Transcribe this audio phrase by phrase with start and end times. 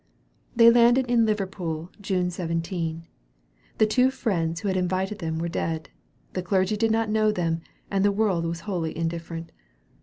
[0.55, 3.05] They landed in Liverpool, June 17.
[3.77, 5.91] The two friends who had invited them were dead.
[6.33, 9.51] The clergy did not know them, and the world was wholly indifferent.